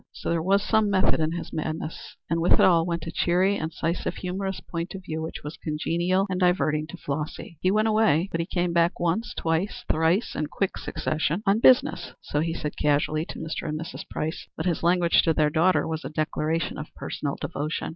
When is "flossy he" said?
6.97-7.69